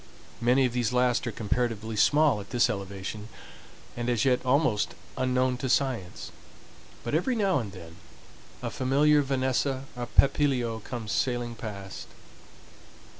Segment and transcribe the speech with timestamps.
[0.41, 3.27] Many of these last are comparatively small at this elevation,
[3.95, 6.31] and as yet almost unknown to science;
[7.03, 7.97] but every now and then
[8.63, 12.07] a familiar vanessa or papilio comes sailing past.